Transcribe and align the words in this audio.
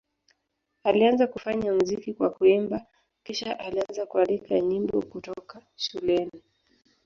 Alianza 0.83 1.27
kufanya 1.27 1.73
muziki 1.73 2.13
kwa 2.13 2.29
kuimba, 2.29 2.85
kisha 3.23 3.59
alianza 3.59 4.05
kuandika 4.05 4.59
nyimbo 4.59 5.01
kutoka 5.01 5.61
shuleni. 5.75 6.43